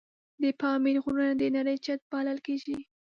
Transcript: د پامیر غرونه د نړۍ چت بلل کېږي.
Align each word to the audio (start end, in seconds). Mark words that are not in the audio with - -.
د 0.41 0.43
پامیر 0.59 0.95
غرونه 1.03 1.33
د 1.37 1.43
نړۍ 1.55 1.77
چت 1.85 2.01
بلل 2.11 2.37
کېږي. 2.45 2.77